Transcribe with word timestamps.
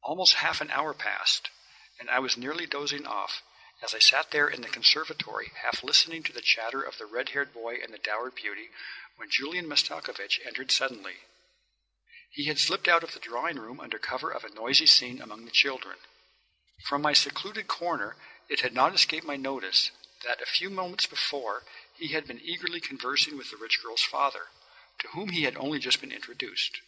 Almost 0.00 0.36
half 0.36 0.62
an 0.62 0.70
hour 0.70 0.94
passed, 0.94 1.50
and 2.00 2.08
I 2.08 2.18
was 2.18 2.34
nearly 2.38 2.64
dozing 2.64 3.06
off, 3.06 3.42
as 3.82 3.94
I 3.94 3.98
sat 3.98 4.30
there 4.30 4.48
in 4.48 4.62
the 4.62 4.70
conservatory 4.70 5.52
half 5.60 5.82
listening 5.84 6.22
to 6.22 6.32
the 6.32 6.40
chatter 6.40 6.80
of 6.82 6.96
the 6.96 7.04
red 7.04 7.28
haired 7.36 7.52
boy 7.52 7.74
and 7.74 7.92
the 7.92 7.98
dowered 7.98 8.34
beauty, 8.34 8.70
when 9.16 9.28
Julian 9.28 9.66
Mastakovich 9.68 10.40
entered 10.46 10.70
suddenly. 10.72 11.18
He 12.30 12.46
had 12.46 12.58
slipped 12.58 12.88
out 12.88 13.04
of 13.04 13.12
the 13.12 13.20
drawing 13.20 13.58
room 13.58 13.80
under 13.80 13.98
cover 13.98 14.30
of 14.30 14.44
a 14.44 14.48
noisy 14.54 14.86
scene 14.86 15.20
among 15.20 15.44
the 15.44 15.50
children. 15.50 15.98
From 16.88 17.02
my 17.02 17.12
secluded 17.12 17.66
corner 17.68 18.16
it 18.48 18.60
had 18.60 18.72
not 18.72 18.94
escaped 18.94 19.26
my 19.26 19.36
notice 19.36 19.90
that 20.24 20.40
a 20.40 20.46
few 20.46 20.70
moments 20.70 21.04
before 21.04 21.64
he 21.96 22.12
had 22.14 22.26
been 22.26 22.40
eagerly 22.42 22.80
conversing 22.80 23.36
with 23.36 23.50
the 23.50 23.58
rich 23.58 23.78
girl's 23.82 24.00
father, 24.00 24.48
to 25.00 25.08
whom 25.08 25.28
he 25.28 25.42
had 25.42 25.58
only 25.58 25.78
just 25.78 26.00
been 26.00 26.12
introduced. 26.12 26.80